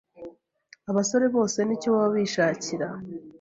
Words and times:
Abasore 0.89 1.25
bose 1.35 1.57
nicyo 1.63 1.87
baba 1.93 2.09
bishakira, 2.15 2.87